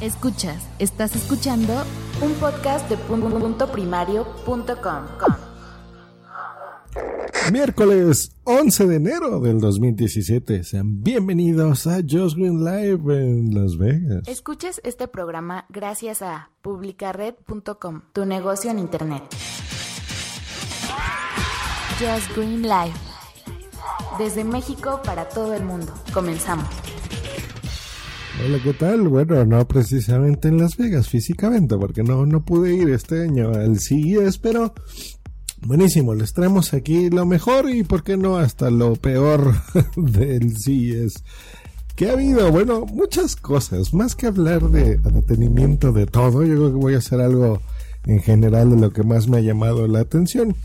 Escuchas, 0.00 0.66
estás 0.78 1.14
escuchando 1.14 1.74
un 2.22 2.32
podcast 2.34 2.88
de 2.88 2.96
punto. 2.96 3.68
Miércoles 7.52 8.34
11 8.44 8.86
de 8.86 8.96
enero 8.96 9.40
del 9.40 9.60
2017. 9.60 10.64
Sean 10.64 11.02
bienvenidos 11.02 11.86
a 11.86 11.96
Just 11.96 12.36
Green 12.36 12.64
Live 12.64 13.14
en 13.14 13.54
Las 13.54 13.76
Vegas. 13.76 14.26
Escuchas 14.26 14.80
este 14.84 15.06
programa 15.06 15.66
gracias 15.68 16.22
a 16.22 16.48
publicared.com, 16.62 18.00
tu 18.14 18.24
negocio 18.24 18.70
en 18.70 18.78
internet. 18.78 19.22
Just 21.98 22.34
Green 22.34 22.62
Live. 22.62 22.94
Desde 24.18 24.44
México 24.44 25.02
para 25.04 25.28
todo 25.28 25.52
el 25.52 25.62
mundo. 25.62 25.92
Comenzamos. 26.14 26.89
Hola, 28.38 28.58
¿qué 28.62 28.72
tal? 28.72 29.08
Bueno, 29.08 29.44
no 29.44 29.66
precisamente 29.66 30.48
en 30.48 30.58
Las 30.58 30.76
Vegas 30.76 31.08
físicamente, 31.08 31.76
porque 31.76 32.02
no, 32.02 32.24
no 32.24 32.42
pude 32.42 32.74
ir 32.74 32.88
este 32.90 33.24
año 33.24 33.50
al 33.50 33.80
CES, 33.80 34.38
pero 34.38 34.72
buenísimo, 35.60 36.14
les 36.14 36.32
traemos 36.32 36.72
aquí 36.72 37.10
lo 37.10 37.26
mejor 37.26 37.68
y, 37.68 37.82
¿por 37.82 38.02
qué 38.02 38.16
no?, 38.16 38.38
hasta 38.38 38.70
lo 38.70 38.94
peor 38.94 39.52
del 39.96 40.56
CES. 40.56 41.22
¿Qué 41.96 42.08
ha 42.08 42.12
habido? 42.12 42.50
Bueno, 42.50 42.86
muchas 42.86 43.36
cosas, 43.36 43.92
más 43.92 44.14
que 44.14 44.28
hablar 44.28 44.70
de 44.70 44.96
detenimiento 44.96 45.92
de 45.92 46.06
todo, 46.06 46.44
yo 46.44 46.54
creo 46.54 46.68
que 46.70 46.78
voy 46.78 46.94
a 46.94 46.98
hacer 46.98 47.20
algo 47.20 47.60
en 48.06 48.20
general 48.20 48.70
de 48.70 48.80
lo 48.80 48.92
que 48.92 49.02
más 49.02 49.28
me 49.28 49.38
ha 49.38 49.40
llamado 49.40 49.86
la 49.86 50.00
atención. 50.00 50.56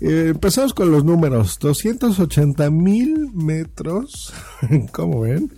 Eh, 0.00 0.28
empezamos 0.30 0.72
con 0.72 0.90
los 0.90 1.04
números, 1.04 1.58
280 1.60 2.70
mil 2.70 3.30
metros, 3.34 4.32
como 4.92 5.20
ven, 5.20 5.52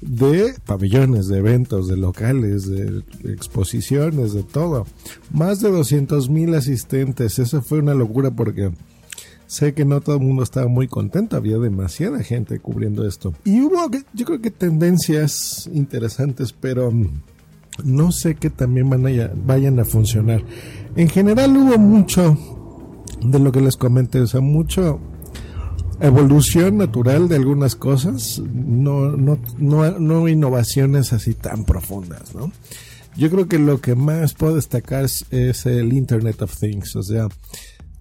de 0.00 0.54
pabellones, 0.66 1.28
de 1.28 1.38
eventos, 1.38 1.88
de 1.88 1.96
locales, 1.96 2.68
de 2.68 3.02
exposiciones, 3.24 4.32
de 4.32 4.42
todo. 4.42 4.86
Más 5.32 5.60
de 5.60 5.70
200 5.70 6.28
mil 6.28 6.54
asistentes. 6.54 7.38
Eso 7.38 7.62
fue 7.62 7.78
una 7.78 7.94
locura 7.94 8.30
porque 8.30 8.70
sé 9.46 9.74
que 9.74 9.84
no 9.84 10.00
todo 10.00 10.16
el 10.16 10.22
mundo 10.22 10.42
estaba 10.42 10.68
muy 10.68 10.88
contento. 10.88 11.36
Había 11.36 11.58
demasiada 11.58 12.22
gente 12.22 12.58
cubriendo 12.58 13.06
esto. 13.06 13.34
Y 13.44 13.60
hubo, 13.60 13.90
yo 14.12 14.24
creo 14.24 14.40
que 14.40 14.50
tendencias 14.50 15.68
interesantes, 15.72 16.52
pero 16.52 16.92
no 17.82 18.12
sé 18.12 18.36
que 18.36 18.50
también 18.50 18.90
van 18.90 19.06
a, 19.06 19.30
vayan 19.34 19.78
a 19.80 19.84
funcionar. 19.84 20.42
En 20.96 21.08
general 21.08 21.56
hubo 21.56 21.78
mucho 21.78 22.38
de 23.22 23.38
lo 23.38 23.52
que 23.52 23.60
les 23.60 23.76
comenté, 23.76 24.20
o 24.20 24.26
sea, 24.26 24.40
mucho 24.40 25.00
evolución 26.06 26.76
natural 26.76 27.28
de 27.28 27.36
algunas 27.36 27.76
cosas, 27.76 28.40
no, 28.52 29.16
no, 29.16 29.38
no, 29.58 29.98
no 29.98 30.28
innovaciones 30.28 31.12
así 31.12 31.34
tan 31.34 31.64
profundas, 31.64 32.34
¿no? 32.34 32.52
Yo 33.16 33.30
creo 33.30 33.46
que 33.46 33.58
lo 33.58 33.80
que 33.80 33.94
más 33.94 34.34
puedo 34.34 34.56
destacar 34.56 35.04
es, 35.04 35.66
el 35.66 35.92
Internet 35.92 36.42
of 36.42 36.58
Things, 36.58 36.96
o 36.96 37.02
sea, 37.02 37.28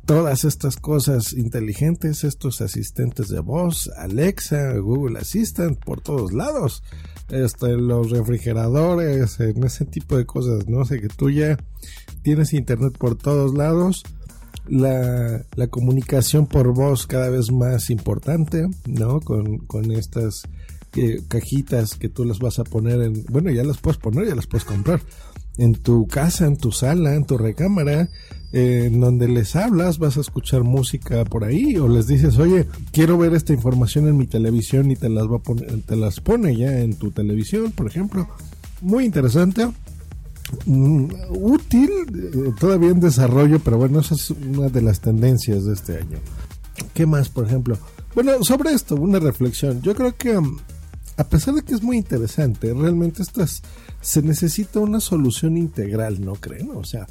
todas 0.05 0.43
estas 0.43 0.77
cosas 0.77 1.33
inteligentes, 1.33 2.23
estos 2.23 2.61
asistentes 2.61 3.29
de 3.29 3.39
voz, 3.39 3.91
Alexa, 3.95 4.73
Google 4.79 5.19
Assistant, 5.19 5.77
por 5.77 6.01
todos 6.01 6.33
lados, 6.33 6.83
este, 7.29 7.77
los 7.77 8.09
refrigeradores, 8.09 9.39
en 9.39 9.63
ese 9.63 9.85
tipo 9.85 10.17
de 10.17 10.25
cosas, 10.25 10.67
no 10.67 10.83
sé, 10.83 10.99
que 10.99 11.09
tú 11.09 11.29
ya 11.29 11.57
tienes 12.23 12.53
Internet 12.53 12.97
por 12.97 13.15
todos 13.15 13.53
lados, 13.53 14.03
la, 14.67 15.43
la, 15.55 15.67
comunicación 15.67 16.47
por 16.47 16.73
voz 16.73 17.07
cada 17.07 17.29
vez 17.29 17.51
más 17.51 17.89
importante, 17.89 18.67
¿no? 18.85 19.19
Con, 19.21 19.59
con 19.59 19.91
estas 19.91 20.43
eh, 20.95 21.21
cajitas 21.27 21.95
que 21.95 22.09
tú 22.09 22.23
las 22.25 22.39
vas 22.39 22.59
a 22.59 22.63
poner 22.63 23.01
en, 23.01 23.25
bueno, 23.29 23.51
ya 23.51 23.63
las 23.63 23.77
puedes 23.77 23.97
poner, 23.97 24.27
ya 24.27 24.35
las 24.35 24.47
puedes 24.47 24.65
comprar 24.65 25.01
en 25.57 25.75
tu 25.75 26.07
casa, 26.07 26.45
en 26.45 26.57
tu 26.57 26.71
sala, 26.71 27.15
en 27.15 27.25
tu 27.25 27.37
recámara, 27.37 28.09
eh, 28.51 28.85
en 28.87 28.99
donde 28.99 29.27
les 29.27 29.55
hablas, 29.55 29.99
vas 29.99 30.17
a 30.17 30.21
escuchar 30.21 30.63
música 30.63 31.25
por 31.25 31.43
ahí 31.43 31.77
o 31.77 31.87
les 31.87 32.07
dices, 32.07 32.37
oye, 32.37 32.67
quiero 32.91 33.17
ver 33.17 33.33
esta 33.33 33.53
información 33.53 34.07
en 34.07 34.17
mi 34.17 34.27
televisión 34.27 34.91
y 34.91 34.95
te 34.95 35.09
las 35.09 35.25
va 35.25 35.37
a 35.37 35.39
poner, 35.39 35.81
te 35.81 35.95
las 35.95 36.19
pone 36.19 36.55
ya 36.55 36.79
en 36.79 36.95
tu 36.95 37.11
televisión, 37.11 37.71
por 37.71 37.87
ejemplo. 37.87 38.27
Muy 38.81 39.05
interesante. 39.05 39.67
Mm, 40.65 41.07
útil, 41.29 41.91
eh, 42.13 42.51
todavía 42.59 42.89
en 42.89 42.99
desarrollo, 42.99 43.59
pero 43.59 43.77
bueno, 43.77 43.99
esa 43.99 44.15
es 44.15 44.29
una 44.31 44.69
de 44.69 44.81
las 44.81 44.99
tendencias 44.99 45.65
de 45.65 45.73
este 45.73 45.97
año. 45.97 46.19
¿Qué 46.93 47.05
más, 47.05 47.29
por 47.29 47.45
ejemplo? 47.45 47.77
Bueno, 48.15 48.43
sobre 48.43 48.71
esto, 48.71 48.95
una 48.95 49.19
reflexión. 49.19 49.81
Yo 49.81 49.95
creo 49.95 50.15
que 50.15 50.37
um, 50.37 50.57
a 51.17 51.23
pesar 51.25 51.53
de 51.53 51.61
que 51.63 51.73
es 51.73 51.83
muy 51.83 51.97
interesante, 51.97 52.73
realmente 52.73 53.21
estas 53.21 53.61
se 54.01 54.21
necesita 54.21 54.79
una 54.79 54.99
solución 54.99 55.57
integral, 55.57 56.23
¿no 56.23 56.33
creen? 56.33 56.71
O 56.75 56.83
sea, 56.83 57.07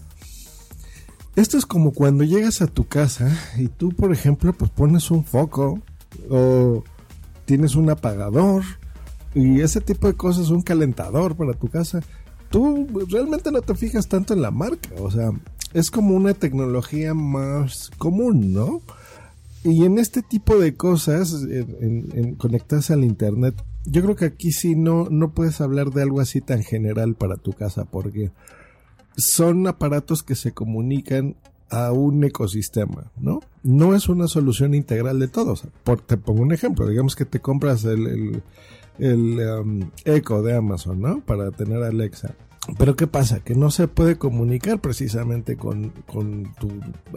esto 1.36 1.56
es 1.56 1.66
como 1.66 1.92
cuando 1.92 2.24
llegas 2.24 2.62
a 2.62 2.66
tu 2.66 2.86
casa 2.86 3.36
y 3.56 3.68
tú, 3.68 3.90
por 3.90 4.12
ejemplo, 4.12 4.52
pues 4.52 4.70
pones 4.70 5.10
un 5.10 5.24
foco 5.24 5.80
o 6.28 6.84
tienes 7.44 7.74
un 7.74 7.90
apagador 7.90 8.62
y 9.34 9.60
ese 9.60 9.80
tipo 9.80 10.06
de 10.06 10.14
cosas, 10.14 10.50
un 10.50 10.62
calentador 10.62 11.36
para 11.36 11.54
tu 11.54 11.68
casa 11.68 12.00
tú 12.52 12.86
realmente 13.08 13.50
no 13.50 13.62
te 13.62 13.74
fijas 13.74 14.06
tanto 14.06 14.34
en 14.34 14.42
la 14.42 14.52
marca, 14.52 14.90
o 15.00 15.10
sea, 15.10 15.32
es 15.72 15.90
como 15.90 16.14
una 16.14 16.34
tecnología 16.34 17.14
más 17.14 17.90
común, 17.98 18.52
¿no? 18.52 18.82
Y 19.64 19.84
en 19.84 19.98
este 19.98 20.22
tipo 20.22 20.58
de 20.58 20.76
cosas, 20.76 21.32
en, 21.42 22.34
conectarse 22.36 22.92
al 22.92 23.04
internet, 23.04 23.54
yo 23.86 24.02
creo 24.02 24.16
que 24.16 24.26
aquí 24.26 24.52
sí 24.52 24.76
no, 24.76 25.08
no 25.10 25.30
puedes 25.32 25.60
hablar 25.60 25.90
de 25.90 26.02
algo 26.02 26.20
así 26.20 26.40
tan 26.40 26.62
general 26.62 27.14
para 27.14 27.36
tu 27.36 27.52
casa, 27.52 27.86
porque 27.86 28.30
son 29.16 29.66
aparatos 29.66 30.22
que 30.22 30.34
se 30.34 30.52
comunican 30.52 31.36
a 31.70 31.90
un 31.92 32.22
ecosistema, 32.22 33.10
¿no? 33.16 33.40
No 33.62 33.94
es 33.94 34.10
una 34.10 34.28
solución 34.28 34.74
integral 34.74 35.18
de 35.18 35.28
todos. 35.28 35.66
Por, 35.84 36.02
te 36.02 36.18
pongo 36.18 36.42
un 36.42 36.52
ejemplo, 36.52 36.86
digamos 36.86 37.16
que 37.16 37.24
te 37.24 37.40
compras 37.40 37.84
el 37.84 38.06
el 38.06 38.42
um, 38.98 39.90
Echo 40.04 40.42
de 40.42 40.56
Amazon, 40.56 41.00
¿no? 41.00 41.20
Para 41.20 41.50
tener 41.50 41.82
Alexa. 41.82 42.34
Pero 42.78 42.94
¿qué 42.94 43.06
pasa? 43.06 43.40
Que 43.40 43.54
no 43.54 43.70
se 43.70 43.88
puede 43.88 44.16
comunicar 44.16 44.80
precisamente 44.80 45.56
con, 45.56 45.90
con 46.06 46.54
tu 46.60 46.68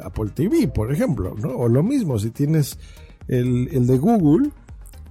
Apple 0.04 0.32
TV, 0.34 0.68
por 0.68 0.92
ejemplo, 0.92 1.36
¿no? 1.40 1.50
O 1.50 1.68
lo 1.68 1.84
mismo, 1.84 2.18
si 2.18 2.32
tienes 2.32 2.80
el, 3.28 3.70
el 3.72 3.86
de 3.86 3.98
Google, 3.98 4.50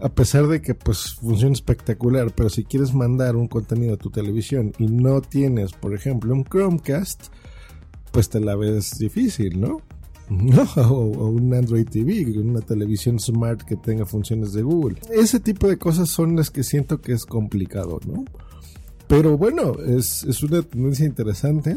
a 0.01 0.09
pesar 0.09 0.49
de 0.49 0.61
que 0.61 0.75
pues 0.75 1.15
funciona 1.15 1.53
espectacular, 1.53 2.33
pero 2.35 2.51
si 2.51 2.65
quieres 2.65 2.95
mandar 2.95 3.37
un 3.37 3.47
contenido 3.47 3.95
a 3.95 3.97
tu 3.97 4.11
televisión 4.11 4.73
y 4.79 4.87
no 4.87 5.21
tienes, 5.21 5.73
por 5.73 5.95
ejemplo, 5.95 6.35
un 6.35 6.45
Chromecast, 6.45 7.29
pues 8.11 8.29
te 8.29 8.41
la 8.41 8.57
ves 8.57 8.99
difícil, 8.99 9.61
¿no? 9.61 9.83
No, 10.31 10.63
o, 10.63 11.29
un 11.29 11.53
Android 11.53 11.87
TV, 11.87 12.39
una 12.39 12.61
televisión 12.61 13.19
smart 13.19 13.63
que 13.63 13.77
tenga 13.77 14.07
funciones 14.07 14.53
de 14.53 14.63
Google. 14.63 14.99
Ese 15.11 15.41
tipo 15.41 15.69
de 15.69 15.77
cosas 15.77 16.09
son 16.09 16.37
las 16.37 16.51
que 16.51 16.63
siento 16.63 17.01
que 17.01 17.13
es 17.13 17.27
complicado, 17.27 18.01
¿no? 18.07 18.25
Pero 19.07 19.37
bueno, 19.37 19.75
es, 19.87 20.25
es 20.25 20.43
una 20.43 20.63
tendencia 20.63 21.05
interesante. 21.05 21.77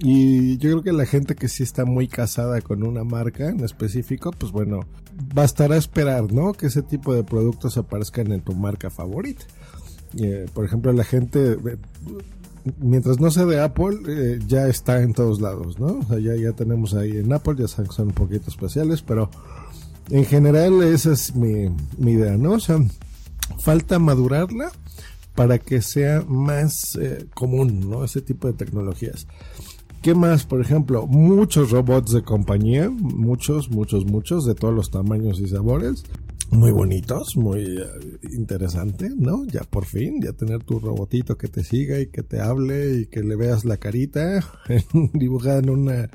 Y 0.00 0.58
yo 0.58 0.70
creo 0.70 0.82
que 0.82 0.92
la 0.92 1.06
gente 1.06 1.34
que 1.34 1.48
sí 1.48 1.62
está 1.62 1.84
muy 1.84 2.08
casada 2.08 2.60
con 2.60 2.82
una 2.82 3.04
marca 3.04 3.48
en 3.48 3.60
específico, 3.60 4.32
pues 4.32 4.50
bueno, 4.50 4.80
bastará 5.32 5.76
esperar, 5.76 6.32
¿no? 6.32 6.52
Que 6.52 6.66
ese 6.66 6.82
tipo 6.82 7.14
de 7.14 7.22
productos 7.22 7.78
aparezcan 7.78 8.32
en 8.32 8.40
tu 8.40 8.54
marca 8.54 8.90
favorita. 8.90 9.46
Eh, 10.18 10.46
por 10.52 10.64
ejemplo, 10.64 10.92
la 10.92 11.04
gente 11.04 11.56
mientras 12.78 13.20
no 13.20 13.30
sea 13.30 13.44
de 13.44 13.60
Apple, 13.60 13.98
eh, 14.08 14.38
ya 14.46 14.68
está 14.68 15.02
en 15.02 15.12
todos 15.12 15.40
lados, 15.40 15.78
¿no? 15.78 15.98
O 15.98 16.04
sea, 16.08 16.18
ya, 16.18 16.34
ya 16.34 16.52
tenemos 16.52 16.94
ahí 16.94 17.18
en 17.18 17.32
Apple, 17.32 17.54
ya 17.58 17.68
son, 17.68 17.86
un 17.98 18.12
poquito 18.12 18.50
especiales, 18.50 19.02
pero 19.02 19.30
en 20.10 20.24
general 20.24 20.82
esa 20.82 21.12
es 21.12 21.34
mi, 21.34 21.70
idea, 21.98 22.36
¿no? 22.36 22.52
O 22.52 22.60
sea, 22.60 22.78
falta 23.58 23.98
madurarla 23.98 24.70
para 25.34 25.58
que 25.58 25.82
sea 25.82 26.24
más 26.26 26.96
eh, 27.00 27.26
común, 27.34 27.90
¿no? 27.90 28.04
Ese 28.04 28.20
tipo 28.20 28.46
de 28.46 28.54
tecnologías. 28.54 29.26
¿Qué 30.04 30.14
más? 30.14 30.44
Por 30.44 30.60
ejemplo, 30.60 31.06
muchos 31.06 31.70
robots 31.70 32.12
de 32.12 32.22
compañía, 32.22 32.90
muchos, 32.90 33.70
muchos, 33.70 34.04
muchos, 34.04 34.44
de 34.44 34.54
todos 34.54 34.74
los 34.74 34.90
tamaños 34.90 35.40
y 35.40 35.48
sabores. 35.48 36.04
Muy 36.50 36.72
bonitos, 36.72 37.36
muy 37.36 37.78
eh, 37.78 37.86
interesante, 38.32 39.10
¿no? 39.16 39.44
Ya 39.46 39.62
por 39.62 39.84
fin, 39.84 40.20
ya 40.22 40.32
tener 40.32 40.62
tu 40.62 40.78
robotito 40.78 41.36
que 41.36 41.48
te 41.48 41.64
siga 41.64 42.00
y 42.00 42.06
que 42.06 42.22
te 42.22 42.40
hable 42.40 43.00
y 43.00 43.06
que 43.06 43.22
le 43.22 43.36
veas 43.36 43.64
la 43.64 43.76
carita 43.76 44.44
dibujada 45.12 45.58
en 45.58 45.70
una 45.70 46.10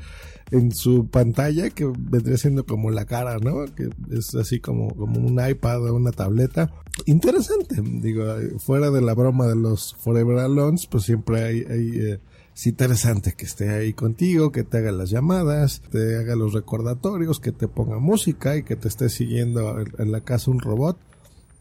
en 0.52 0.72
su 0.72 1.08
pantalla 1.08 1.70
que 1.70 1.86
vendría 1.86 2.38
siendo 2.38 2.66
como 2.66 2.90
la 2.90 3.06
cara, 3.06 3.38
¿no? 3.38 3.66
Que 3.76 3.90
es 4.12 4.34
así 4.36 4.60
como, 4.60 4.96
como 4.96 5.20
un 5.20 5.40
iPad 5.48 5.90
o 5.90 5.96
una 5.96 6.12
tableta. 6.12 6.72
Interesante, 7.06 7.82
digo, 7.84 8.24
fuera 8.58 8.90
de 8.90 9.02
la 9.02 9.14
broma 9.14 9.48
de 9.48 9.56
los 9.56 9.96
Forever 9.96 10.40
Alones, 10.40 10.88
pues 10.88 11.04
siempre 11.04 11.44
hay, 11.44 11.66
hay 11.70 12.00
eh, 12.00 12.20
es 12.60 12.68
interesante 12.68 13.36
que 13.38 13.46
esté 13.46 13.70
ahí 13.70 13.94
contigo, 13.94 14.52
que 14.52 14.66
te 14.66 14.80
haga 14.80 14.92
las 14.92 15.10
llamadas, 15.10 15.82
te 15.92 16.18
haga 16.18 16.36
los 16.36 16.52
recordatorios, 16.52 17.40
que 17.40 17.54
te 17.54 17.70
ponga 17.70 18.00
música 18.00 18.58
y 18.58 18.64
que 18.64 18.76
te 18.76 18.90
esté 18.90 19.08
siguiendo 19.08 19.80
en, 19.80 20.12
la 20.12 20.20
casa 20.20 20.52
un 20.52 20.60
robot. 20.60 20.98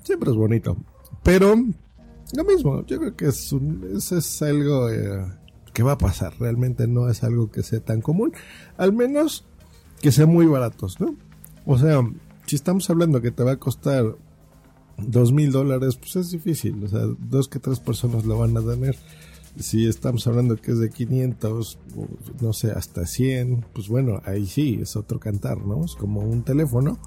Siempre 0.03 0.31
es 0.33 0.37
bonito. 0.37 0.77
Pero 1.23 1.55
lo 1.55 2.45
mismo, 2.45 2.85
yo 2.85 2.99
creo 2.99 3.15
que 3.15 3.27
es, 3.27 3.55
eso 3.95 4.19
es 4.19 4.43
algo 4.43 4.91
eh, 4.91 5.25
que 5.73 5.85
va 5.85 5.93
a 5.93 5.99
pasar. 5.99 6.35
Realmente 6.41 6.89
no 6.89 7.09
es 7.09 7.23
algo 7.23 7.49
que 7.53 7.63
sea 7.63 7.79
tan 7.79 8.01
común. 8.01 8.33
Al 8.77 8.93
menos 8.93 9.47
que 10.01 10.11
sean 10.11 10.31
muy 10.31 10.47
baratos, 10.47 10.99
¿no? 10.99 11.15
O 11.65 11.79
sea, 11.79 12.01
si 12.47 12.57
estamos 12.57 12.91
hablando 12.91 13.23
que 13.23 13.31
te 13.31 13.45
va 13.45 13.53
a 13.53 13.57
costar 13.61 14.17
dos 14.97 15.31
mil 15.31 15.53
dólares, 15.53 15.95
pues 15.95 16.17
es 16.17 16.33
difícil. 16.33 16.83
O 16.83 16.89
sea, 16.89 17.03
dos 17.21 17.47
que 17.47 17.61
tres 17.61 17.79
personas 17.79 18.25
lo 18.25 18.37
van 18.37 18.57
a 18.57 18.63
tener 18.63 18.97
si 19.59 19.87
estamos 19.87 20.27
hablando 20.27 20.57
que 20.57 20.73
es 20.73 20.79
de 20.79 20.91
500, 20.91 21.79
no 22.41 22.53
sé, 22.53 22.71
hasta 22.71 23.07
100, 23.07 23.67
pues 23.73 23.89
bueno, 23.89 24.21
ahí 24.25 24.47
sí, 24.47 24.79
es 24.81 24.97
otro 24.97 25.19
cantar, 25.19 25.59
¿no? 25.59 25.85
Es 25.85 25.95
como 25.95 26.21
un 26.21 26.43
teléfono, 26.43 26.99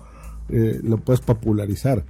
eh, 0.49 0.79
lo 0.83 0.97
puedes 0.97 1.21
popularizar. 1.21 2.05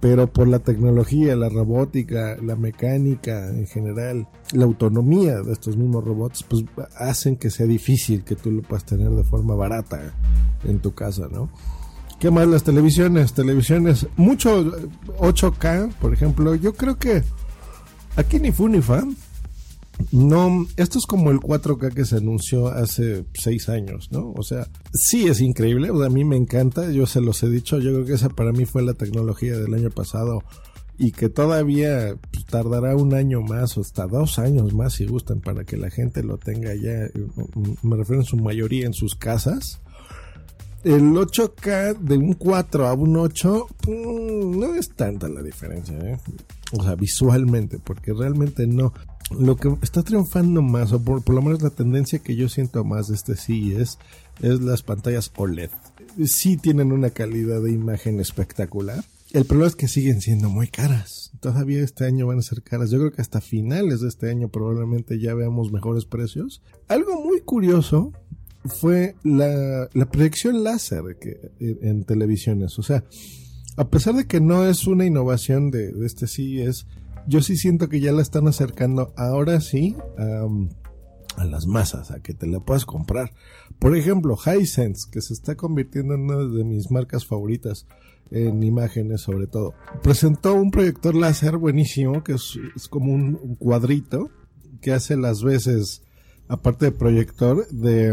Pero 0.00 0.30
por 0.30 0.48
la 0.48 0.58
tecnología, 0.58 1.34
la 1.34 1.48
robótica, 1.48 2.36
la 2.42 2.56
mecánica 2.56 3.48
en 3.48 3.66
general, 3.66 4.28
la 4.52 4.64
autonomía 4.64 5.40
de 5.40 5.52
estos 5.52 5.78
mismos 5.78 6.04
robots, 6.04 6.42
pues 6.42 6.64
hacen 6.98 7.36
que 7.36 7.48
sea 7.48 7.66
difícil 7.66 8.22
que 8.22 8.36
tú 8.36 8.50
lo 8.50 8.62
puedas 8.62 8.84
tener 8.84 9.10
de 9.10 9.24
forma 9.24 9.54
barata 9.54 10.12
en 10.64 10.80
tu 10.80 10.94
casa, 10.94 11.28
¿no? 11.32 11.48
¿Qué 12.18 12.30
más 12.30 12.46
las 12.46 12.64
televisiones? 12.64 13.32
Televisiones, 13.32 14.06
mucho 14.16 14.64
8K, 15.18 15.94
por 15.94 16.12
ejemplo. 16.12 16.54
Yo 16.54 16.74
creo 16.74 16.98
que 16.98 17.22
aquí 18.16 18.38
ni 18.38 18.52
fu 18.52 18.68
ni 18.68 18.80
fa 18.80 19.04
no, 20.10 20.66
esto 20.76 20.98
es 20.98 21.06
como 21.06 21.30
el 21.30 21.38
4K 21.38 21.92
que 21.92 22.04
se 22.04 22.16
anunció 22.16 22.68
hace 22.68 23.24
seis 23.34 23.68
años, 23.68 24.10
¿no? 24.10 24.32
O 24.36 24.42
sea, 24.42 24.68
sí 24.92 25.26
es 25.26 25.40
increíble, 25.40 25.90
o 25.90 26.02
a 26.02 26.08
mí 26.08 26.24
me 26.24 26.36
encanta, 26.36 26.90
yo 26.90 27.06
se 27.06 27.20
los 27.20 27.42
he 27.42 27.48
dicho, 27.48 27.78
yo 27.78 27.92
creo 27.92 28.04
que 28.04 28.14
esa 28.14 28.28
para 28.28 28.52
mí 28.52 28.64
fue 28.64 28.82
la 28.82 28.94
tecnología 28.94 29.58
del 29.58 29.74
año 29.74 29.90
pasado 29.90 30.42
y 30.98 31.12
que 31.12 31.28
todavía 31.28 32.16
pues, 32.30 32.44
tardará 32.46 32.96
un 32.96 33.14
año 33.14 33.40
más 33.42 33.76
o 33.76 33.80
hasta 33.80 34.06
dos 34.06 34.38
años 34.38 34.72
más 34.74 34.94
si 34.94 35.06
gustan 35.06 35.40
para 35.40 35.64
que 35.64 35.76
la 35.76 35.90
gente 35.90 36.22
lo 36.22 36.38
tenga 36.38 36.74
ya, 36.74 37.08
me 37.82 37.96
refiero 37.96 38.22
en 38.22 38.26
su 38.26 38.36
mayoría 38.36 38.86
en 38.86 38.94
sus 38.94 39.14
casas. 39.14 39.80
El 40.84 41.14
8K 41.14 41.98
de 41.98 42.18
un 42.18 42.34
4 42.34 42.86
a 42.86 42.92
un 42.92 43.16
8 43.16 43.66
mm, 43.88 44.60
no 44.60 44.74
es 44.74 44.90
tanta 44.90 45.28
la 45.28 45.42
diferencia, 45.42 45.96
¿eh? 45.98 46.18
O 46.72 46.82
sea, 46.82 46.94
visualmente, 46.94 47.78
porque 47.78 48.12
realmente 48.12 48.66
no 48.66 48.92
lo 49.30 49.56
que 49.56 49.74
está 49.82 50.02
triunfando 50.02 50.62
más, 50.62 50.92
o 50.92 51.02
por, 51.02 51.28
lo 51.28 51.42
menos 51.42 51.62
la 51.62 51.70
tendencia 51.70 52.18
que 52.18 52.36
yo 52.36 52.48
siento 52.48 52.84
más 52.84 53.08
de 53.08 53.14
este 53.14 53.36
sí 53.36 53.74
es, 53.74 53.98
es 54.40 54.60
las 54.60 54.82
pantallas 54.82 55.32
OLED. 55.36 55.70
Sí 56.26 56.56
tienen 56.56 56.92
una 56.92 57.10
calidad 57.10 57.62
de 57.62 57.72
imagen 57.72 58.20
espectacular. 58.20 59.04
El 59.32 59.46
problema 59.46 59.68
es 59.68 59.76
que 59.76 59.88
siguen 59.88 60.20
siendo 60.20 60.48
muy 60.48 60.68
caras. 60.68 61.32
Todavía 61.40 61.82
este 61.82 62.06
año 62.06 62.26
van 62.26 62.38
a 62.38 62.42
ser 62.42 62.62
caras. 62.62 62.90
Yo 62.90 62.98
creo 62.98 63.10
que 63.10 63.22
hasta 63.22 63.40
finales 63.40 64.00
de 64.00 64.08
este 64.08 64.30
año 64.30 64.48
probablemente 64.48 65.18
ya 65.18 65.34
veamos 65.34 65.72
mejores 65.72 66.04
precios. 66.04 66.62
Algo 66.86 67.20
muy 67.24 67.40
curioso 67.40 68.12
fue 68.64 69.16
la, 69.24 69.88
proyección 70.10 70.62
láser 70.62 71.16
que, 71.20 71.50
en, 71.58 72.04
televisiones. 72.04 72.78
O 72.78 72.84
sea, 72.84 73.04
a 73.76 73.88
pesar 73.88 74.14
de 74.14 74.26
que 74.26 74.40
no 74.40 74.68
es 74.68 74.86
una 74.86 75.04
innovación 75.04 75.72
de, 75.72 75.90
de 75.90 76.06
este 76.06 76.28
sí, 76.28 76.60
es 76.60 76.86
yo 77.26 77.40
sí 77.42 77.56
siento 77.56 77.88
que 77.88 78.00
ya 78.00 78.12
la 78.12 78.22
están 78.22 78.48
acercando 78.48 79.12
ahora 79.16 79.60
sí 79.60 79.96
a 81.36 81.44
las 81.44 81.66
masas, 81.66 82.10
a 82.10 82.20
que 82.20 82.34
te 82.34 82.46
la 82.46 82.60
puedas 82.60 82.84
comprar. 82.84 83.32
Por 83.78 83.96
ejemplo, 83.96 84.36
Hisense, 84.36 85.10
que 85.10 85.20
se 85.20 85.32
está 85.32 85.56
convirtiendo 85.56 86.14
en 86.14 86.22
una 86.22 86.36
de 86.36 86.64
mis 86.64 86.90
marcas 86.90 87.26
favoritas 87.26 87.86
en 88.30 88.62
imágenes 88.62 89.20
sobre 89.20 89.46
todo, 89.46 89.74
presentó 90.02 90.54
un 90.54 90.70
proyector 90.70 91.14
láser 91.14 91.56
buenísimo 91.56 92.24
que 92.24 92.34
es, 92.34 92.88
como 92.88 93.12
un, 93.12 93.56
cuadrito 93.56 94.30
que 94.80 94.92
hace 94.92 95.16
las 95.16 95.42
veces 95.42 96.02
aparte 96.48 96.86
de 96.86 96.92
proyector, 96.92 97.66
de, 97.68 98.12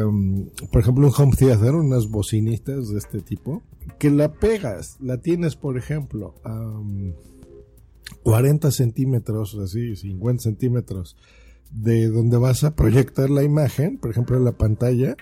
por 0.72 0.82
ejemplo, 0.82 1.08
un 1.08 1.14
home 1.16 1.36
theater, 1.38 1.76
unas 1.76 2.08
bocinitas 2.08 2.90
de 2.90 2.98
este 2.98 3.20
tipo, 3.20 3.62
que 4.00 4.10
la 4.10 4.32
pegas, 4.34 4.98
la 5.02 5.18
tienes, 5.18 5.56
por 5.56 5.78
ejemplo, 5.78 6.36
40 8.24 8.72
centímetros, 8.72 9.56
así, 9.56 9.96
50 9.96 10.44
centímetros 10.44 11.18
de 11.72 12.08
donde 12.08 12.38
vas 12.38 12.64
a 12.64 12.76
proyectar 12.76 13.30
la 13.30 13.44
imagen, 13.44 13.98
por 13.98 14.12
ejemplo, 14.12 14.40
la 14.40 14.52
pantalla, 14.54 15.16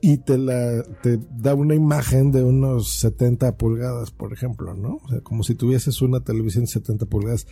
y 0.00 0.16
te 0.16 0.36
la 0.36 0.82
te 1.02 1.20
da 1.30 1.54
una 1.54 1.76
imagen 1.76 2.32
de 2.32 2.42
unos 2.42 2.96
70 2.96 3.56
pulgadas, 3.56 4.10
por 4.10 4.32
ejemplo, 4.32 4.74
¿no? 4.74 4.98
Sea, 5.08 5.20
como 5.20 5.44
si 5.44 5.54
tuvieses 5.54 6.02
una 6.02 6.20
televisión 6.20 6.64
de 6.64 6.72
70 6.72 7.06
pulgadas 7.06 7.46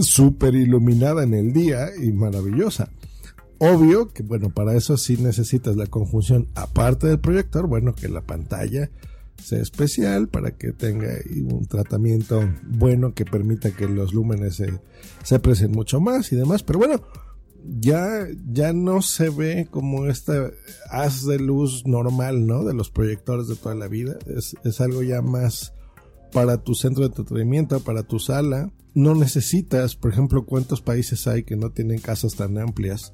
súper 0.00 0.54
iluminada 0.54 1.22
en 1.22 1.34
el 1.34 1.52
día 1.52 1.90
y 2.02 2.12
maravillosa. 2.12 2.90
Obvio 3.58 4.08
que, 4.08 4.22
bueno, 4.22 4.48
para 4.54 4.74
eso 4.74 4.96
sí 4.96 5.18
necesitas 5.18 5.76
la 5.76 5.86
conjunción, 5.86 6.48
aparte 6.54 7.08
del 7.08 7.20
proyector, 7.20 7.66
bueno, 7.66 7.94
que 7.94 8.08
la 8.08 8.22
pantalla 8.22 8.90
sea 9.42 9.60
especial 9.60 10.28
para 10.28 10.52
que 10.52 10.72
tenga 10.72 11.08
un 11.44 11.66
tratamiento 11.66 12.48
bueno 12.64 13.14
que 13.14 13.24
permita 13.24 13.70
que 13.70 13.88
los 13.88 14.12
lúmenes 14.12 14.56
se, 14.56 14.80
se 15.22 15.68
mucho 15.68 16.00
más 16.00 16.32
y 16.32 16.36
demás. 16.36 16.62
Pero 16.62 16.78
bueno, 16.78 17.02
ya, 17.64 18.26
ya 18.50 18.72
no 18.72 19.02
se 19.02 19.30
ve 19.30 19.68
como 19.70 20.06
esta 20.06 20.50
haz 20.90 21.24
de 21.26 21.38
luz 21.38 21.86
normal, 21.86 22.46
¿no? 22.46 22.64
De 22.64 22.74
los 22.74 22.90
proyectores 22.90 23.48
de 23.48 23.56
toda 23.56 23.74
la 23.74 23.88
vida. 23.88 24.16
Es, 24.26 24.56
es 24.64 24.80
algo 24.80 25.02
ya 25.02 25.22
más 25.22 25.74
para 26.32 26.58
tu 26.58 26.74
centro 26.74 27.02
de 27.02 27.08
entretenimiento, 27.08 27.80
para 27.80 28.02
tu 28.02 28.18
sala. 28.18 28.70
No 28.94 29.14
necesitas, 29.14 29.94
por 29.94 30.12
ejemplo, 30.12 30.44
cuántos 30.44 30.80
países 30.80 31.26
hay 31.26 31.44
que 31.44 31.56
no 31.56 31.70
tienen 31.70 32.00
casas 32.00 32.34
tan 32.34 32.58
amplias 32.58 33.12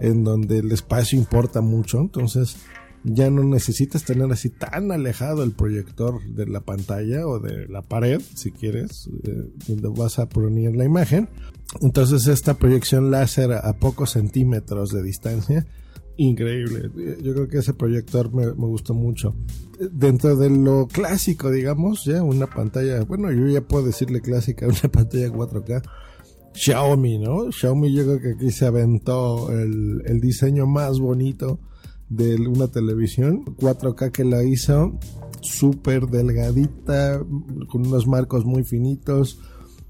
en 0.00 0.24
donde 0.24 0.58
el 0.58 0.72
espacio 0.72 1.18
importa 1.18 1.60
mucho. 1.60 1.98
Entonces, 2.00 2.56
ya 3.04 3.30
no 3.30 3.44
necesitas 3.44 4.04
tener 4.04 4.32
así 4.32 4.48
tan 4.48 4.90
alejado 4.90 5.44
el 5.44 5.52
proyector 5.52 6.24
de 6.24 6.46
la 6.46 6.60
pantalla 6.60 7.26
o 7.26 7.38
de 7.38 7.68
la 7.68 7.82
pared, 7.82 8.20
si 8.34 8.50
quieres, 8.50 9.08
eh, 9.24 9.50
donde 9.68 9.88
vas 9.88 10.18
a 10.18 10.28
poner 10.28 10.74
la 10.74 10.84
imagen. 10.84 11.28
Entonces 11.82 12.26
esta 12.26 12.54
proyección 12.54 13.10
láser 13.10 13.52
a 13.52 13.72
pocos 13.74 14.12
centímetros 14.12 14.90
de 14.90 15.02
distancia, 15.02 15.66
increíble. 16.16 16.90
Yo 17.22 17.34
creo 17.34 17.48
que 17.48 17.58
ese 17.58 17.74
proyector 17.74 18.32
me, 18.32 18.46
me 18.46 18.66
gustó 18.66 18.94
mucho. 18.94 19.34
Dentro 19.92 20.36
de 20.36 20.48
lo 20.48 20.86
clásico, 20.86 21.50
digamos, 21.50 22.04
ya 22.04 22.22
una 22.22 22.46
pantalla, 22.46 23.02
bueno, 23.04 23.30
yo 23.32 23.48
ya 23.48 23.60
puedo 23.60 23.84
decirle 23.84 24.22
clásica, 24.22 24.66
una 24.68 24.90
pantalla 24.90 25.28
4K. 25.28 25.82
Xiaomi, 26.54 27.18
¿no? 27.18 27.50
Xiaomi 27.50 27.92
yo 27.92 28.04
creo 28.04 28.20
que 28.20 28.30
aquí 28.36 28.50
se 28.52 28.64
aventó 28.64 29.50
el, 29.50 30.02
el 30.06 30.20
diseño 30.20 30.66
más 30.66 31.00
bonito 31.00 31.58
de 32.16 32.36
una 32.48 32.68
televisión 32.68 33.44
4K 33.44 34.10
que 34.12 34.24
la 34.24 34.44
hizo 34.44 34.98
súper 35.44 36.06
delgadita, 36.06 37.20
con 37.70 37.86
unos 37.86 38.06
marcos 38.06 38.44
muy 38.44 38.64
finitos. 38.64 39.38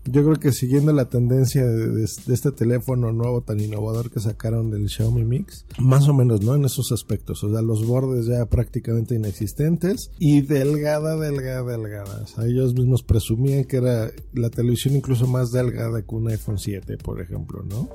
Yo 0.07 0.23
creo 0.23 0.37
que 0.37 0.52
siguiendo 0.52 0.93
la 0.93 1.09
tendencia 1.09 1.64
de, 1.64 2.04
este 2.04 2.52
teléfono 2.52 3.11
nuevo 3.11 3.40
tan 3.40 3.59
innovador 3.59 4.11
que 4.11 4.21
sacaron 4.21 4.71
del 4.71 4.90
Xiaomi 4.90 5.25
Mix, 5.25 5.64
más 5.78 6.09
o 6.09 6.12
menos, 6.12 6.43
¿no? 6.43 6.54
En 6.54 6.66
esos 6.66 6.93
aspectos, 6.93 7.43
o 7.43 7.50
sea, 7.50 7.62
los 7.62 7.87
bordes 7.87 8.26
ya 8.26 8.45
prácticamente 8.45 9.14
inexistentes 9.14 10.11
y 10.19 10.43
delgada, 10.43 11.16
delgada, 11.16 11.62
delgada. 11.62 12.23
O 12.23 12.26
sea, 12.26 12.45
ellos 12.45 12.75
mismos 12.75 13.02
presumían 13.02 13.64
que 13.64 13.78
era 13.78 14.11
la 14.35 14.50
televisión 14.50 14.95
incluso 14.95 15.26
más 15.26 15.52
delgada 15.52 16.02
que 16.02 16.14
un 16.14 16.28
iPhone 16.28 16.59
7, 16.59 16.99
por 16.99 17.23
ejemplo, 17.23 17.62
¿no? 17.62 17.88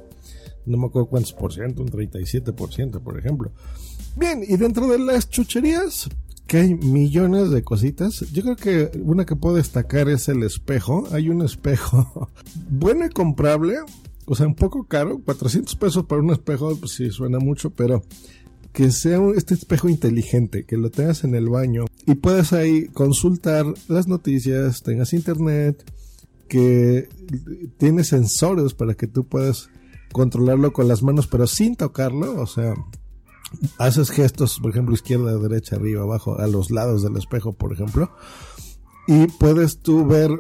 No 0.66 0.78
me 0.78 0.88
acuerdo 0.88 1.10
cuántos 1.10 1.34
por 1.34 1.54
ciento, 1.54 1.84
un 1.84 1.90
37%, 1.90 3.02
por 3.02 3.20
ejemplo. 3.20 3.52
Bien, 4.16 4.44
y 4.48 4.58
dentro 4.58 4.88
de 4.88 5.00
las 5.00 5.30
chucherías, 5.30 6.10
que 6.50 6.58
hay 6.58 6.74
millones 6.74 7.52
de 7.52 7.64
cositas. 7.64 8.22
Yo 8.32 8.42
creo 8.42 8.56
que 8.56 9.00
una 9.04 9.26
que 9.26 9.36
puedo 9.36 9.56
destacar 9.56 10.10
es 10.10 10.30
el 10.30 10.42
espejo. 10.42 11.08
Hay 11.12 11.30
un 11.30 11.44
espejo 11.44 12.30
bueno 12.70 13.06
y 13.06 13.10
comprable, 13.10 13.78
o 14.26 14.36
sea, 14.36 14.48
un 14.48 14.56
poco 14.56 14.84
caro, 14.84 15.22
400 15.24 15.76
pesos 15.76 16.06
para 16.06 16.22
un 16.22 16.32
espejo, 16.32 16.76
pues 16.76 16.94
sí 16.94 17.12
suena 17.12 17.38
mucho, 17.38 17.70
pero 17.70 18.04
que 18.74 18.92
sea 18.92 19.20
un, 19.20 19.38
este 19.38 19.54
espejo 19.54 19.90
inteligente, 19.90 20.66
que 20.66 20.78
lo 20.78 20.90
tengas 20.90 21.24
en 21.24 21.36
el 21.36 21.50
baño 21.50 21.86
y 22.06 22.16
puedas 22.16 22.52
ahí 22.52 22.88
consultar 22.88 23.66
las 23.88 24.08
noticias, 24.08 24.82
tengas 24.82 25.14
internet, 25.14 25.84
que 26.48 27.10
tiene 27.78 28.04
sensores 28.04 28.74
para 28.74 28.96
que 28.96 29.06
tú 29.06 29.24
puedas 29.24 29.70
controlarlo 30.12 30.74
con 30.74 30.88
las 30.88 31.04
manos, 31.04 31.28
pero 31.28 31.46
sin 31.46 31.76
tocarlo, 31.76 32.42
o 32.42 32.48
sea, 32.48 32.74
haces 33.78 34.10
gestos, 34.12 34.60
por 34.60 34.72
ejemplo, 34.72 34.94
izquierda, 34.94 35.38
derecha, 35.38 35.76
arriba, 35.76 36.04
abajo, 36.04 36.40
a 36.40 36.48
los 36.48 36.72
lados 36.72 37.04
del 37.04 37.18
espejo, 37.18 37.54
por 37.54 37.74
ejemplo, 37.74 38.12
y 39.08 39.28
puedes 39.28 39.80
tú 39.80 40.06
ver 40.06 40.32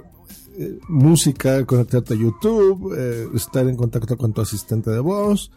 eh, 0.57 0.77
música, 0.89 1.65
conectarte 1.65 2.15
a 2.15 2.17
YouTube, 2.17 2.93
eh, 2.97 3.27
estar 3.33 3.65
en 3.67 3.77
contacto 3.77 4.17
con 4.17 4.33
tu 4.33 4.41
asistente 4.41 4.91
de 4.91 4.99
voz. 4.99 5.51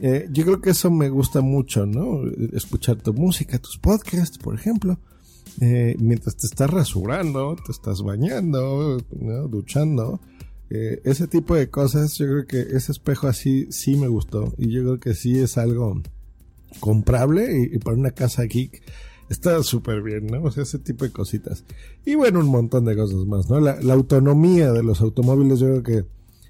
Eh, 0.00 0.28
yo 0.30 0.44
creo 0.44 0.60
que 0.60 0.70
eso 0.70 0.88
me 0.88 1.08
gusta 1.08 1.40
mucho, 1.40 1.84
¿no? 1.84 2.22
Escuchar 2.52 2.96
tu 3.02 3.12
música, 3.12 3.58
tus 3.58 3.76
podcasts, 3.76 4.38
por 4.38 4.54
ejemplo. 4.54 4.98
mientras 5.58 6.36
te 6.36 6.46
estás 6.46 6.70
rasurando, 6.70 7.56
te 7.56 7.72
estás 7.72 8.02
bañando, 8.02 8.98
duchando, 9.48 10.20
ese 10.68 11.26
tipo 11.26 11.56
de 11.56 11.68
cosas, 11.70 12.14
yo 12.18 12.26
creo 12.26 12.46
que 12.46 12.60
ese 12.76 12.92
espejo 12.92 13.26
así 13.26 13.66
sí 13.70 13.96
me 13.96 14.08
gustó 14.08 14.54
y 14.58 14.70
yo 14.70 14.82
creo 14.82 15.00
que 15.00 15.14
sí 15.14 15.38
es 15.38 15.58
algo 15.58 16.02
comprable 16.80 17.68
y, 17.72 17.78
para 17.78 17.96
una 17.96 18.10
casa 18.10 18.44
geek 18.44 18.82
está 19.28 19.62
súper 19.62 20.02
bien, 20.02 20.26
¿no? 20.26 20.42
O 20.42 20.50
sea, 20.50 20.62
ese 20.62 20.78
tipo 20.78 21.04
de 21.04 21.10
cositas. 21.10 21.64
Y 22.04 22.14
bueno, 22.14 22.40
un 22.40 22.48
montón 22.48 22.84
de 22.84 22.96
cosas 22.96 23.24
más, 23.26 23.50
¿no? 23.50 23.60
La, 23.60 23.92
autonomía 23.92 24.72
de 24.72 24.82
los 24.82 25.00
automóviles, 25.00 25.58
yo 25.58 25.66
creo 25.66 25.82
que 25.82 26.04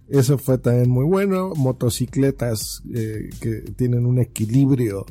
eso 0.08 0.38
fue 0.38 0.58
también 0.58 0.90
muy 0.90 1.04
bueno. 1.04 1.52
Motocicletas 1.56 2.82
eh, 2.94 3.30
que 3.40 3.62
tienen 3.76 4.06
un 4.06 4.18
equilibrio. 4.18 5.06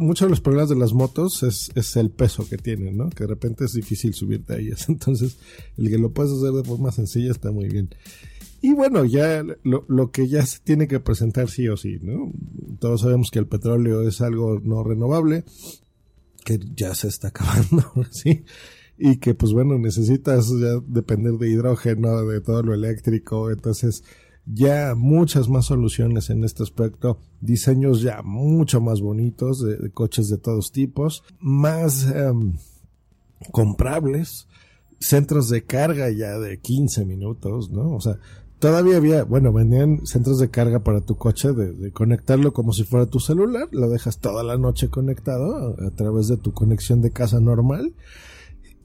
Muchos 0.00 0.26
de 0.26 0.30
los 0.30 0.40
problemas 0.40 0.68
de 0.68 0.76
las 0.76 0.92
motos 0.92 1.42
es, 1.42 1.70
es, 1.74 1.96
el 1.96 2.10
peso 2.10 2.46
que 2.48 2.58
tienen, 2.58 2.96
¿no? 2.96 3.08
Que 3.08 3.24
de 3.24 3.28
repente 3.28 3.64
es 3.64 3.72
difícil 3.72 4.12
subirte 4.14 4.54
a 4.54 4.58
ellas. 4.58 4.86
Entonces, 4.88 5.38
el 5.76 5.88
que 5.88 5.98
lo 5.98 6.10
puedes 6.10 6.32
hacer 6.32 6.52
de 6.52 6.64
forma 6.64 6.92
sencilla 6.92 7.30
está 7.30 7.50
muy 7.52 7.68
bien. 7.68 7.90
Y 8.66 8.72
bueno, 8.72 9.04
ya 9.04 9.44
lo, 9.62 10.10
que 10.10 10.26
ya 10.26 10.44
se 10.44 10.58
tiene 10.58 10.88
que 10.88 10.98
presentar 10.98 11.48
sí 11.48 11.68
o 11.68 11.76
sí, 11.76 12.00
¿no? 12.02 12.32
Todos 12.80 13.02
sabemos 13.02 13.30
que 13.30 13.38
el 13.38 13.46
petróleo 13.46 14.02
es 14.08 14.20
algo 14.20 14.58
no 14.60 14.82
renovable, 14.82 15.44
que 16.44 16.58
ya 16.74 16.92
se 16.96 17.06
está 17.06 17.28
acabando, 17.28 17.84
¿sí? 18.10 18.44
Y 18.98 19.18
que 19.18 19.34
pues 19.34 19.52
bueno, 19.52 19.78
necesitas 19.78 20.48
ya 20.48 20.80
depender 20.84 21.34
de 21.34 21.48
hidrógeno, 21.48 22.26
de 22.26 22.40
todo 22.40 22.64
lo 22.64 22.74
eléctrico, 22.74 23.52
entonces 23.52 24.02
ya 24.46 24.96
muchas 24.96 25.48
más 25.48 25.66
soluciones 25.66 26.28
en 26.30 26.42
este 26.42 26.64
aspecto, 26.64 27.20
diseños 27.40 28.02
ya 28.02 28.22
mucho 28.24 28.80
más 28.80 29.00
bonitos 29.00 29.64
de, 29.64 29.92
coches 29.92 30.28
de 30.28 30.38
todos 30.38 30.72
tipos, 30.72 31.22
más 31.38 32.10
em, 32.10 32.54
comprables, 33.52 34.48
centros 34.98 35.50
de 35.50 35.64
carga 35.64 36.10
ya 36.10 36.36
de 36.40 36.58
15 36.58 37.04
minutos, 37.04 37.70
¿no? 37.70 37.94
O 37.94 38.00
sea, 38.00 38.18
Todavía 38.58 38.96
había, 38.96 39.24
bueno, 39.24 39.52
venían 39.52 40.06
centros 40.06 40.38
de 40.38 40.48
carga 40.48 40.80
para 40.80 41.02
tu 41.02 41.16
coche, 41.16 41.52
de, 41.52 41.92
conectarlo 41.92 42.54
como 42.54 42.72
si 42.72 42.84
fuera 42.84 43.04
tu 43.04 43.20
celular, 43.20 43.68
lo 43.70 43.90
dejas 43.90 44.18
toda 44.18 44.42
la 44.42 44.56
noche 44.56 44.88
conectado 44.88 45.76
a, 45.78 45.90
través 45.90 46.28
de 46.28 46.38
tu 46.38 46.52
conexión 46.52 47.02
de 47.02 47.10
casa 47.10 47.38
normal. 47.40 47.92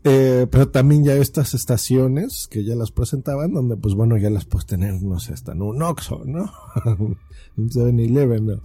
Eh, 0.03 0.47
pero 0.49 0.67
también 0.69 1.03
ya 1.03 1.13
estas 1.13 1.53
estaciones 1.53 2.47
que 2.49 2.65
ya 2.65 2.75
las 2.75 2.91
presentaban, 2.91 3.53
donde 3.53 3.77
pues 3.77 3.93
bueno, 3.93 4.17
ya 4.17 4.31
las 4.31 4.45
puedes 4.45 4.65
tener, 4.65 5.01
no 5.03 5.19
sé, 5.19 5.33
hasta 5.33 5.51
en 5.51 5.61
un 5.61 5.81
Oxxo, 5.83 6.23
¿no? 6.25 6.51
un 6.97 7.69
7-Eleven, 7.69 8.45
¿no? 8.45 8.61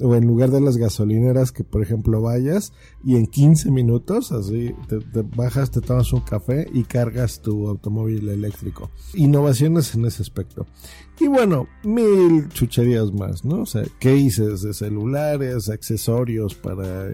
O 0.00 0.14
en 0.14 0.26
lugar 0.26 0.50
de 0.50 0.60
las 0.60 0.76
gasolineras 0.76 1.52
que 1.52 1.64
por 1.64 1.82
ejemplo 1.82 2.20
vayas 2.20 2.72
y 3.04 3.16
en 3.16 3.26
15 3.26 3.70
minutos 3.70 4.32
así 4.32 4.74
te, 4.88 4.98
bajas, 5.22 5.70
te 5.70 5.80
tomas 5.80 6.12
un 6.12 6.20
café 6.20 6.68
y 6.72 6.84
cargas 6.84 7.40
tu 7.40 7.68
automóvil 7.68 8.28
eléctrico. 8.28 8.90
Innovaciones 9.14 9.94
en 9.94 10.04
ese 10.04 10.22
aspecto. 10.22 10.66
Y 11.20 11.26
bueno, 11.26 11.66
mil 11.82 12.48
chucherías 12.50 13.12
más, 13.12 13.44
¿no? 13.44 13.62
O 13.62 13.66
sea, 13.66 13.84
cases 13.98 14.62
de 14.62 14.72
celulares, 14.72 15.68
accesorios 15.68 16.54
para 16.54 17.08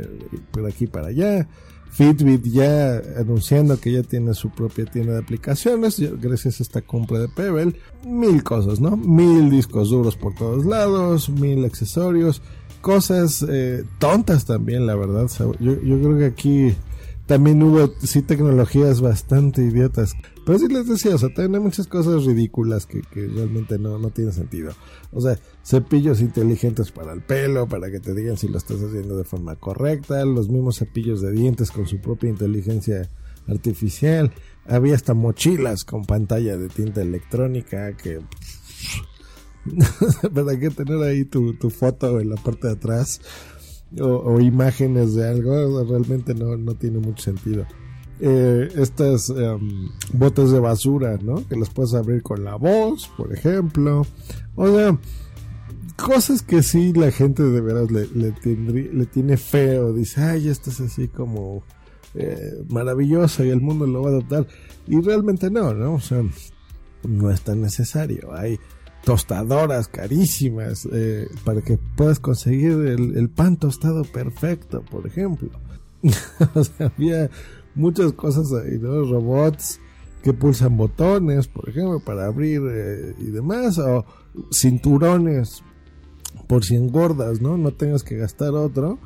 por 0.50 0.66
aquí 0.66 0.86
para 0.86 1.08
allá. 1.08 1.48
Fitbit 1.94 2.44
ya 2.46 3.00
anunciando 3.16 3.78
que 3.78 3.92
ya 3.92 4.02
tiene 4.02 4.34
su 4.34 4.50
propia 4.50 4.84
tienda 4.84 5.12
de 5.12 5.20
aplicaciones 5.20 6.00
gracias 6.20 6.58
a 6.58 6.64
esta 6.64 6.82
compra 6.82 7.20
de 7.20 7.28
Pebble. 7.28 7.76
Mil 8.04 8.42
cosas, 8.42 8.80
¿no? 8.80 8.96
Mil 8.96 9.48
discos 9.48 9.90
duros 9.90 10.16
por 10.16 10.34
todos 10.34 10.64
lados, 10.66 11.30
mil 11.30 11.64
accesorios 11.64 12.42
cosas 12.84 13.42
eh, 13.48 13.82
tontas 13.98 14.44
también, 14.44 14.86
la 14.86 14.94
verdad. 14.94 15.26
yo, 15.58 15.74
creo 15.80 16.18
que 16.18 16.26
aquí 16.26 16.76
también 17.24 17.62
hubo, 17.62 17.90
sí, 18.02 18.20
tecnologías 18.20 19.00
bastante 19.00 19.62
idiotas. 19.62 20.14
Pero 20.44 20.58
sí 20.58 20.68
les 20.68 20.86
decía, 20.86 21.14
o 21.14 21.18
sea, 21.18 21.30
también 21.30 21.54
hay 21.54 21.60
muchas 21.60 21.86
cosas 21.86 22.26
ridículas 22.26 22.84
que, 22.84 23.00
realmente 23.14 23.78
no, 23.78 23.98
no 23.98 24.10
tienen 24.10 24.34
sentido. 24.34 24.74
O 25.12 25.22
sea, 25.22 25.38
cepillos 25.64 26.20
inteligentes 26.20 26.90
para 26.90 27.14
el 27.14 27.22
pelo, 27.22 27.66
para 27.66 27.90
que 27.90 28.00
te 28.00 28.12
digan 28.12 28.36
si 28.36 28.48
lo 28.48 28.58
estás 28.58 28.82
haciendo 28.82 29.16
de 29.16 29.24
forma 29.24 29.56
correcta, 29.56 30.22
los 30.26 30.50
mismos 30.50 30.76
cepillos 30.76 31.22
de 31.22 31.32
dientes 31.32 31.70
con 31.70 31.86
su 31.86 32.02
propia 32.02 32.28
inteligencia 32.28 33.08
artificial. 33.48 34.30
Había 34.66 34.94
hasta 34.94 35.14
mochilas 35.14 35.84
con 35.84 36.04
pantalla 36.04 36.58
de 36.58 36.68
tinta 36.68 37.00
electrónica 37.00 37.96
que 37.96 38.20
¿Para 40.34 40.58
qué 40.58 40.70
tener 40.70 41.02
ahí 41.02 41.24
tu, 41.24 41.54
foto 41.70 42.20
en 42.20 42.30
la 42.30 42.36
parte 42.36 42.68
de 42.68 42.74
atrás? 42.74 43.20
O, 44.00 44.40
imágenes 44.40 45.14
de 45.14 45.28
algo, 45.28 45.84
realmente 45.84 46.34
no, 46.34 46.56
no 46.56 46.74
tiene 46.74 46.98
mucho 46.98 47.22
sentido. 47.22 47.66
Eh, 48.20 48.68
estas 48.76 49.28
em, 49.30 49.88
botes 50.12 50.50
de 50.50 50.60
basura, 50.60 51.18
¿no? 51.20 51.46
Que 51.48 51.56
las 51.56 51.70
puedes 51.70 51.94
abrir 51.94 52.22
con 52.22 52.44
la 52.44 52.56
voz, 52.56 53.10
por 53.16 53.32
ejemplo. 53.32 54.06
O 54.54 54.68
sea, 54.68 54.98
cosas 55.96 56.42
que 56.42 56.62
sí 56.62 56.92
la 56.92 57.10
gente 57.10 57.42
de 57.42 57.60
veras 57.60 57.90
le, 57.90 58.06
le, 58.08 59.06
tiene 59.06 59.36
feo. 59.36 59.92
Dice, 59.92 60.22
ay, 60.22 60.48
esto 60.48 60.70
es 60.70 60.80
así 60.80 61.08
como 61.08 61.64
eh, 62.14 62.64
maravilloso 62.68 63.44
y 63.44 63.50
el 63.50 63.60
mundo 63.60 63.86
lo 63.86 64.02
va 64.02 64.10
a 64.10 64.12
adoptar. 64.12 64.46
Y 64.86 65.00
realmente 65.00 65.50
no, 65.50 65.74
¿no? 65.74 65.94
O 65.94 66.00
sea, 66.00 66.22
no 67.08 67.30
es 67.30 67.40
tan 67.42 67.60
necesario. 67.60 68.32
Hay 68.32 68.58
tostadoras 69.04 69.88
carísimas 69.88 70.88
eh, 70.92 71.28
para 71.44 71.60
que 71.60 71.78
puedas 71.96 72.18
conseguir 72.18 72.72
el, 72.72 73.28
pan 73.28 73.56
tostado 73.56 74.04
perfecto, 74.04 74.82
por 74.90 75.06
ejemplo. 75.06 75.50
había 76.78 77.30
muchas 77.74 78.12
cosas 78.12 78.52
ahí, 78.52 78.78
¿no? 78.78 79.04
Robots 79.04 79.80
que 80.22 80.32
pulsan 80.32 80.76
botones, 80.76 81.48
por 81.48 81.68
ejemplo, 81.68 82.00
para 82.00 82.26
abrir 82.26 82.62
eh, 82.66 83.14
y 83.18 83.30
demás, 83.30 83.78
o 83.78 84.06
cinturones 84.50 85.62
por 86.48 86.64
si 86.64 86.76
engordas, 86.76 87.40
¿no? 87.42 87.58
No 87.58 87.72
tengas 87.72 88.02
que 88.02 88.16
gastar 88.16 88.54
otro, 88.54 88.98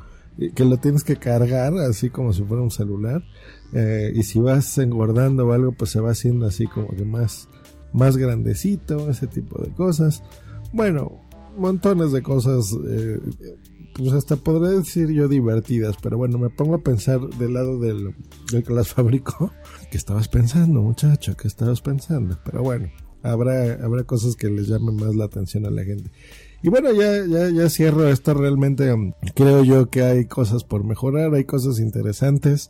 que 0.55 0.63
lo 0.63 0.77
tienes 0.77 1.03
que 1.03 1.17
cargar 1.17 1.77
así 1.77 2.09
como 2.09 2.31
si 2.31 2.43
fuera 2.43 2.63
un 2.63 2.71
celular. 2.71 3.23
Eh, 3.73 4.13
y 4.15 4.23
si 4.23 4.39
vas 4.39 4.77
engordando 4.77 5.47
o 5.47 5.51
algo, 5.51 5.73
pues 5.73 5.91
se 5.91 5.99
va 5.99 6.11
haciendo 6.11 6.47
así 6.47 6.65
como 6.67 6.89
que 6.95 7.05
más 7.05 7.49
más 7.93 8.17
grandecito, 8.17 9.09
ese 9.09 9.27
tipo 9.27 9.61
de 9.61 9.69
cosas. 9.71 10.23
Bueno, 10.73 11.21
montones 11.57 12.11
de 12.11 12.21
cosas, 12.21 12.75
eh, 12.87 13.19
pues 13.95 14.13
hasta 14.13 14.35
podría 14.35 14.77
decir 14.77 15.09
yo 15.09 15.27
divertidas, 15.27 15.95
pero 16.01 16.17
bueno, 16.17 16.37
me 16.37 16.49
pongo 16.49 16.75
a 16.75 16.83
pensar 16.83 17.19
del 17.19 17.53
lado 17.53 17.79
del, 17.79 18.15
que 18.49 18.73
las 18.73 18.89
fabricó. 18.89 19.51
¿Qué 19.91 19.97
estabas 19.97 20.27
pensando, 20.27 20.81
muchacho? 20.81 21.35
¿Qué 21.35 21.47
estabas 21.47 21.81
pensando? 21.81 22.37
Pero 22.45 22.63
bueno, 22.63 22.89
habrá, 23.23 23.73
habrá 23.83 24.03
cosas 24.03 24.35
que 24.35 24.49
les 24.49 24.67
llamen 24.67 24.95
más 24.95 25.15
la 25.15 25.25
atención 25.25 25.65
a 25.65 25.69
la 25.69 25.83
gente. 25.83 26.11
Y 26.61 26.69
bueno, 26.69 26.91
ya, 26.91 27.25
ya, 27.25 27.49
ya 27.49 27.69
cierro 27.69 28.07
esto. 28.07 28.33
Realmente 28.33 28.93
creo 29.33 29.63
yo 29.63 29.89
que 29.89 30.03
hay 30.03 30.25
cosas 30.25 30.63
por 30.63 30.83
mejorar, 30.83 31.33
hay 31.33 31.45
cosas 31.45 31.79
interesantes, 31.79 32.69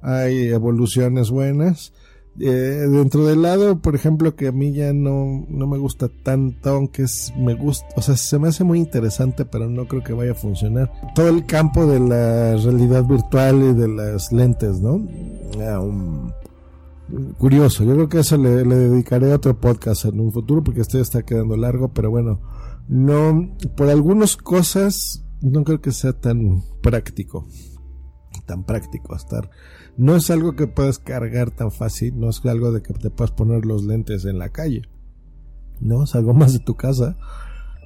hay 0.00 0.48
evoluciones 0.48 1.30
buenas. 1.30 1.92
Eh, 2.38 2.86
dentro 2.90 3.24
del 3.24 3.42
lado, 3.42 3.80
por 3.80 3.94
ejemplo, 3.94 4.36
que 4.36 4.48
a 4.48 4.52
mí 4.52 4.72
ya 4.72 4.92
no, 4.92 5.46
no 5.48 5.66
me 5.66 5.78
gusta 5.78 6.08
tanto, 6.08 6.70
aunque 6.70 7.02
es, 7.02 7.32
me 7.38 7.54
gusta, 7.54 7.86
o 7.96 8.02
sea, 8.02 8.16
se 8.16 8.38
me 8.38 8.48
hace 8.48 8.62
muy 8.62 8.78
interesante, 8.78 9.46
pero 9.46 9.70
no 9.70 9.86
creo 9.86 10.02
que 10.02 10.12
vaya 10.12 10.32
a 10.32 10.34
funcionar. 10.34 10.92
Todo 11.14 11.28
el 11.28 11.46
campo 11.46 11.86
de 11.86 11.98
la 12.00 12.56
realidad 12.56 13.04
virtual 13.04 13.62
y 13.62 13.72
de 13.72 13.88
las 13.88 14.32
lentes, 14.32 14.80
¿no? 14.80 15.06
curioso, 17.38 17.84
yo 17.84 17.94
creo 17.94 18.08
que 18.08 18.18
eso 18.18 18.36
le, 18.36 18.64
le 18.64 18.74
dedicaré 18.74 19.32
a 19.32 19.36
otro 19.36 19.58
podcast 19.58 20.06
en 20.06 20.20
un 20.20 20.32
futuro, 20.32 20.62
porque 20.62 20.80
este 20.80 21.00
está 21.00 21.22
quedando 21.22 21.56
largo, 21.56 21.88
pero 21.88 22.10
bueno, 22.10 22.40
no, 22.88 23.48
por 23.76 23.88
algunas 23.88 24.36
cosas, 24.36 25.24
no 25.40 25.64
creo 25.64 25.80
que 25.80 25.92
sea 25.92 26.12
tan 26.12 26.62
práctico, 26.82 27.46
tan 28.46 28.64
práctico 28.64 29.14
estar 29.14 29.50
no 29.96 30.14
es 30.14 30.30
algo 30.30 30.56
que 30.56 30.66
puedas 30.66 30.98
cargar 30.98 31.50
tan 31.50 31.70
fácil, 31.70 32.18
no 32.18 32.28
es 32.28 32.44
algo 32.44 32.72
de 32.72 32.82
que 32.82 32.92
te 32.92 33.10
puedas 33.10 33.32
poner 33.32 33.64
los 33.64 33.84
lentes 33.84 34.24
en 34.24 34.38
la 34.38 34.50
calle, 34.50 34.82
no, 35.80 36.04
es 36.04 36.14
algo 36.14 36.34
más 36.34 36.52
de 36.52 36.58
tu 36.60 36.74
casa. 36.74 37.16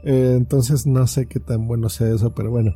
Eh, 0.05 0.35
entonces 0.37 0.87
no 0.87 1.07
sé 1.07 1.26
qué 1.26 1.40
tan 1.40 1.67
bueno 1.67 1.88
sea 1.88 2.12
eso, 2.12 2.35
pero 2.35 2.50
bueno, 2.50 2.75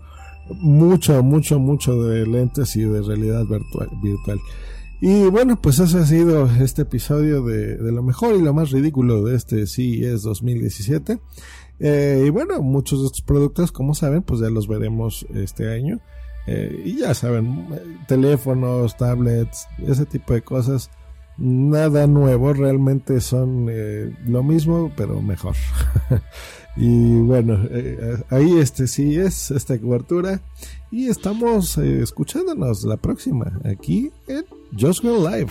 mucho, 0.50 1.22
mucho, 1.22 1.58
mucho 1.58 2.02
de 2.02 2.26
lentes 2.26 2.76
y 2.76 2.84
de 2.84 3.02
realidad 3.02 3.44
virtual. 3.46 3.88
virtual. 4.02 4.38
Y 5.00 5.24
bueno, 5.26 5.60
pues 5.60 5.78
ese 5.80 5.98
ha 5.98 6.06
sido 6.06 6.46
este 6.60 6.82
episodio 6.82 7.42
de, 7.42 7.76
lo 7.92 8.02
mejor 8.02 8.36
y 8.36 8.42
lo 8.42 8.54
más 8.54 8.70
ridículo 8.70 9.24
de 9.24 9.36
este 9.36 9.66
CES 9.66 10.22
2017. 10.22 11.20
Eh, 11.80 12.24
y 12.26 12.30
bueno, 12.30 12.62
muchos 12.62 13.00
de 13.00 13.06
estos 13.06 13.22
productos, 13.22 13.72
como 13.72 13.94
saben, 13.94 14.22
pues 14.22 14.40
ya 14.40 14.48
los 14.48 14.68
veremos 14.68 15.26
este 15.34 15.72
año. 15.72 16.00
Eh, 16.46 16.82
y 16.84 16.98
ya 16.98 17.14
saben, 17.14 17.66
teléfonos, 18.06 18.96
tablets, 18.96 19.66
ese 19.86 20.04
tipo 20.06 20.34
de 20.34 20.42
cosas, 20.42 20.90
nada 21.36 22.06
nuevo, 22.06 22.52
realmente 22.52 23.20
son 23.20 23.68
eh, 23.70 24.14
lo 24.26 24.42
mismo, 24.42 24.92
pero 24.96 25.22
mejor. 25.22 25.56
y 26.76 27.16
bueno, 27.20 27.58
eh, 27.70 28.22
ahí 28.30 28.58
este 28.58 28.86
sí 28.86 29.16
es 29.16 29.50
esta 29.50 29.78
cobertura. 29.78 30.40
Y 30.90 31.08
estamos 31.08 31.76
escuchándonos 31.78 32.84
la 32.84 32.96
próxima 32.96 33.58
aquí 33.64 34.12
en 34.28 34.44
Just 34.78 35.02
Go 35.02 35.28
Live. 35.28 35.50